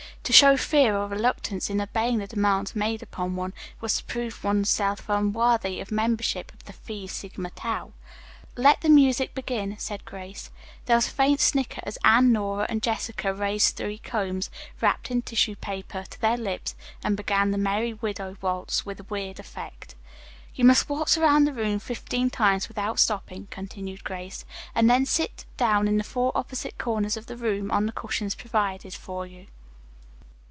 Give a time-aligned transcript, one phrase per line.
[0.25, 3.51] To show fear or reluctance in obeying the demands made upon one,
[3.81, 7.91] was to prove one's self unworthy of membership in the Phi Sigma Tau.
[8.55, 10.49] "Let the music begin," said Grace.
[10.85, 15.21] There was a faint snicker as Anne, Nora and Jessica raised three combs, wrapped in
[15.21, 19.95] tissue paper, to their lips and began the "Merry Widow" waltz, with weird effect.
[20.55, 25.43] "You must waltz around the room fifteen times without stopping," continued Grace, "and then sit
[25.57, 29.47] down in the four opposite corners of the room, on the cushions provided for you."